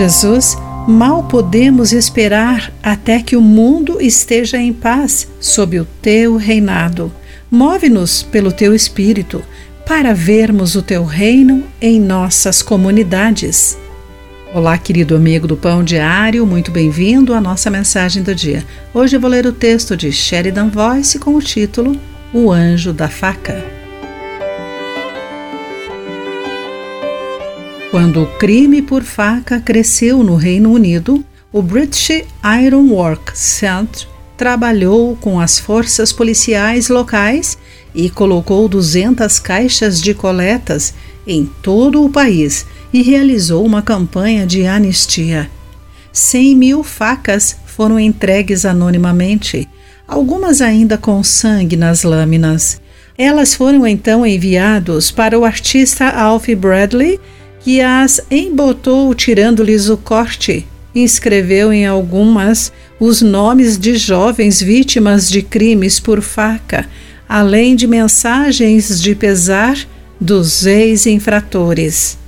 Jesus, 0.00 0.56
mal 0.88 1.24
podemos 1.24 1.92
esperar 1.92 2.72
até 2.82 3.20
que 3.20 3.36
o 3.36 3.42
mundo 3.42 4.00
esteja 4.00 4.56
em 4.56 4.72
paz 4.72 5.28
sob 5.38 5.78
o 5.78 5.84
teu 6.00 6.38
reinado. 6.38 7.12
Move-nos 7.50 8.22
pelo 8.22 8.50
teu 8.50 8.74
espírito 8.74 9.44
para 9.86 10.14
vermos 10.14 10.74
o 10.74 10.80
teu 10.80 11.04
reino 11.04 11.64
em 11.82 12.00
nossas 12.00 12.62
comunidades. 12.62 13.76
Olá, 14.54 14.78
querido 14.78 15.14
amigo 15.14 15.46
do 15.46 15.54
Pão 15.54 15.84
Diário, 15.84 16.46
muito 16.46 16.70
bem-vindo 16.70 17.34
à 17.34 17.40
nossa 17.40 17.68
mensagem 17.68 18.22
do 18.22 18.34
dia. 18.34 18.64
Hoje 18.94 19.18
vou 19.18 19.28
ler 19.28 19.44
o 19.44 19.52
texto 19.52 19.94
de 19.98 20.10
Sheridan 20.10 20.70
Voice 20.70 21.18
com 21.18 21.34
o 21.34 21.42
título 21.42 21.94
O 22.32 22.50
Anjo 22.50 22.94
da 22.94 23.10
Faca. 23.10 23.79
Quando 27.90 28.22
o 28.22 28.26
crime 28.38 28.80
por 28.80 29.02
faca 29.02 29.58
cresceu 29.58 30.22
no 30.22 30.36
Reino 30.36 30.70
Unido, 30.72 31.24
o 31.52 31.60
British 31.60 32.22
Iron 32.64 32.86
Work 32.90 33.36
Centre 33.36 34.06
trabalhou 34.36 35.16
com 35.16 35.40
as 35.40 35.58
forças 35.58 36.12
policiais 36.12 36.88
locais 36.88 37.58
e 37.92 38.08
colocou 38.08 38.68
200 38.68 39.40
caixas 39.40 40.00
de 40.00 40.14
coletas 40.14 40.94
em 41.26 41.44
todo 41.44 42.04
o 42.04 42.08
país 42.08 42.64
e 42.92 43.02
realizou 43.02 43.66
uma 43.66 43.82
campanha 43.82 44.46
de 44.46 44.64
anistia. 44.66 45.50
100 46.12 46.54
mil 46.56 46.84
facas 46.84 47.56
foram 47.66 47.98
entregues 47.98 48.64
anonimamente, 48.64 49.68
algumas 50.06 50.60
ainda 50.60 50.96
com 50.96 51.24
sangue 51.24 51.76
nas 51.76 52.04
lâminas. 52.04 52.80
Elas 53.18 53.52
foram 53.52 53.84
então 53.84 54.24
enviadas 54.24 55.10
para 55.10 55.36
o 55.36 55.44
artista 55.44 56.08
Alf 56.08 56.48
Bradley, 56.54 57.18
que 57.60 57.80
as 57.80 58.20
embotou 58.30 59.14
tirando-lhes 59.14 59.88
o 59.88 59.96
corte 59.96 60.66
escreveu 60.94 61.72
em 61.72 61.86
algumas 61.86 62.72
os 62.98 63.22
nomes 63.22 63.78
de 63.78 63.96
jovens 63.96 64.60
vítimas 64.60 65.30
de 65.30 65.42
crimes 65.42 66.00
por 66.00 66.20
faca, 66.20 66.88
além 67.28 67.76
de 67.76 67.86
mensagens 67.86 69.00
de 69.00 69.14
pesar 69.14 69.78
dos 70.20 70.66
ex-infratores. 70.66 72.18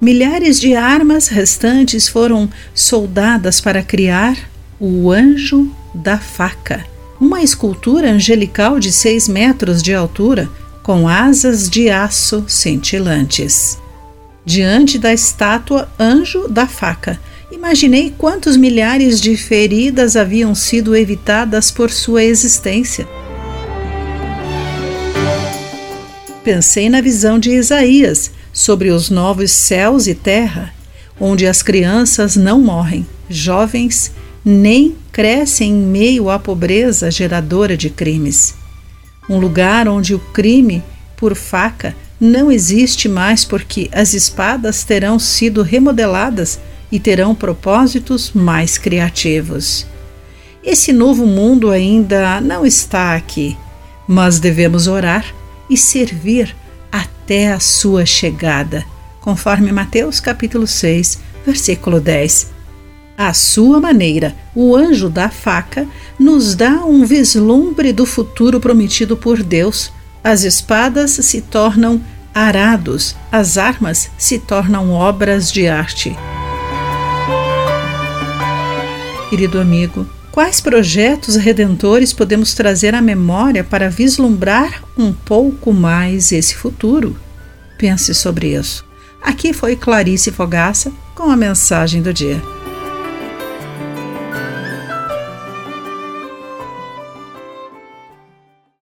Milhares 0.00 0.60
de 0.60 0.74
armas 0.74 1.28
restantes 1.28 2.08
foram 2.08 2.48
soldadas 2.74 3.60
para 3.60 3.82
criar 3.82 4.36
o 4.80 5.10
Anjo 5.10 5.70
da 5.94 6.18
Faca, 6.18 6.84
uma 7.20 7.42
escultura 7.42 8.10
angelical 8.10 8.78
de 8.78 8.92
seis 8.92 9.28
metros 9.28 9.82
de 9.82 9.92
altura 9.92 10.48
com 10.82 11.08
asas 11.08 11.68
de 11.68 11.90
aço 11.90 12.44
cintilantes. 12.46 13.78
Diante 14.44 14.98
da 14.98 15.12
estátua 15.12 15.88
Anjo 15.98 16.48
da 16.48 16.66
Faca, 16.66 17.20
imaginei 17.50 18.14
quantos 18.16 18.56
milhares 18.56 19.20
de 19.20 19.36
feridas 19.36 20.16
haviam 20.16 20.54
sido 20.54 20.96
evitadas 20.96 21.70
por 21.70 21.90
sua 21.90 22.24
existência. 22.24 23.06
Pensei 26.42 26.88
na 26.88 27.00
visão 27.00 27.38
de 27.38 27.50
Isaías 27.50 28.30
sobre 28.52 28.90
os 28.90 29.10
novos 29.10 29.50
céus 29.52 30.06
e 30.06 30.14
terra, 30.14 30.72
onde 31.20 31.46
as 31.46 31.62
crianças 31.62 32.36
não 32.36 32.60
morrem, 32.60 33.06
jovens 33.28 34.12
nem 34.44 34.96
crescem 35.12 35.72
em 35.72 35.74
meio 35.74 36.30
à 36.30 36.38
pobreza 36.38 37.10
geradora 37.10 37.76
de 37.76 37.90
crimes. 37.90 38.54
Um 39.28 39.38
lugar 39.38 39.86
onde 39.88 40.14
o 40.14 40.18
crime 40.18 40.82
por 41.16 41.34
faca 41.34 41.94
não 42.20 42.50
existe 42.50 43.08
mais 43.08 43.44
porque 43.44 43.88
as 43.92 44.14
espadas 44.14 44.84
terão 44.84 45.18
sido 45.18 45.62
remodeladas 45.62 46.58
e 46.90 46.98
terão 46.98 47.34
propósitos 47.34 48.32
mais 48.32 48.76
criativos. 48.78 49.86
Esse 50.64 50.92
novo 50.92 51.26
mundo 51.26 51.70
ainda 51.70 52.40
não 52.40 52.66
está 52.66 53.14
aqui, 53.14 53.56
mas 54.06 54.40
devemos 54.40 54.86
orar 54.86 55.24
e 55.70 55.76
servir 55.76 56.54
até 56.90 57.52
a 57.52 57.60
sua 57.60 58.04
chegada, 58.04 58.84
conforme 59.20 59.70
Mateus 59.70 60.18
capítulo 60.18 60.66
6, 60.66 61.20
versículo 61.46 62.00
10. 62.00 62.50
À 63.16 63.34
sua 63.34 63.80
maneira, 63.80 64.34
o 64.54 64.76
anjo 64.76 65.08
da 65.08 65.28
faca 65.28 65.86
nos 66.18 66.54
dá 66.54 66.84
um 66.84 67.04
vislumbre 67.04 67.92
do 67.92 68.06
futuro 68.06 68.60
prometido 68.60 69.16
por 69.16 69.42
Deus. 69.42 69.90
As 70.28 70.44
espadas 70.44 71.12
se 71.12 71.40
tornam 71.40 72.02
arados, 72.34 73.16
as 73.32 73.56
armas 73.56 74.10
se 74.18 74.38
tornam 74.38 74.90
obras 74.90 75.50
de 75.50 75.66
arte. 75.66 76.14
Querido 79.30 79.58
amigo, 79.58 80.06
Quais 80.30 80.60
projetos 80.60 81.34
redentores 81.36 82.12
podemos 82.12 82.52
trazer 82.52 82.94
à 82.94 83.00
memória 83.00 83.64
para 83.64 83.88
vislumbrar 83.88 84.84
um 84.98 85.14
pouco 85.14 85.72
mais 85.72 86.30
esse 86.30 86.54
futuro? 86.54 87.18
Pense 87.78 88.14
sobre 88.14 88.54
isso. 88.54 88.84
Aqui 89.22 89.54
foi 89.54 89.76
Clarice 89.76 90.30
Fogaça 90.30 90.92
com 91.14 91.30
a 91.30 91.36
mensagem 91.38 92.02
do 92.02 92.12
dia. 92.12 92.40